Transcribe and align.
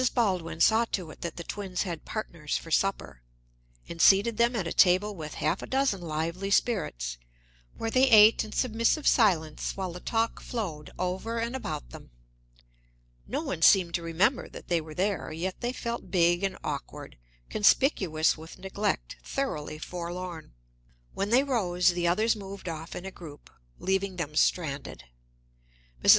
Baldwin 0.15 0.59
saw 0.59 0.85
to 0.93 1.11
it 1.11 1.21
that 1.21 1.35
the 1.35 1.43
twins 1.43 1.83
had 1.83 2.05
partners 2.05 2.57
for 2.57 2.71
supper, 2.71 3.21
and 3.87 4.01
seated 4.01 4.37
them 4.37 4.55
at 4.55 4.65
a 4.65 4.73
table 4.73 5.13
with 5.15 5.35
half 5.35 5.61
a 5.61 5.67
dozen 5.67 6.01
lively 6.01 6.49
spirits, 6.49 7.19
where 7.77 7.91
they 7.91 8.09
ate 8.09 8.43
in 8.43 8.51
submissive 8.51 9.05
silence 9.05 9.77
while 9.77 9.93
the 9.93 9.99
talk 9.99 10.39
flowed 10.41 10.89
over 10.97 11.37
and 11.37 11.55
about 11.55 11.91
them. 11.91 12.09
No 13.27 13.43
one 13.43 13.61
seemed 13.61 13.93
to 13.93 14.01
remember 14.01 14.49
that 14.49 14.69
they 14.69 14.81
were 14.81 14.95
there, 14.95 15.31
yet 15.31 15.61
they 15.61 15.71
felt 15.71 16.09
big 16.09 16.43
and 16.43 16.57
awkward, 16.63 17.15
conspicuous 17.51 18.35
with 18.35 18.57
neglect, 18.57 19.17
thoroughly 19.23 19.77
forlorn. 19.77 20.53
When 21.13 21.29
they 21.29 21.43
rose, 21.43 21.89
the 21.89 22.07
others 22.07 22.35
moved 22.35 22.67
off 22.67 22.95
in 22.95 23.05
a 23.05 23.11
group, 23.11 23.51
leaving 23.77 24.15
them 24.15 24.35
stranded. 24.35 25.03
Mrs. 26.03 26.09